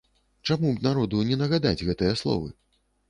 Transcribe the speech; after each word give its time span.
Чаму 0.53 0.71
б 0.77 0.87
народу 0.87 1.21
не 1.31 1.37
нагадаць 1.43 1.85
гэтыя 1.91 2.19
словы? 2.23 2.49